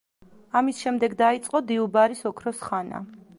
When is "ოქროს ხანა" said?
2.31-3.05